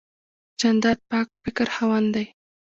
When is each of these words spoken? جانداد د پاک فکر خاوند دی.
جانداد 0.59 0.97
د 1.03 1.07
پاک 1.11 1.27
فکر 1.43 1.65
خاوند 1.75 2.07
دی. 2.15 2.25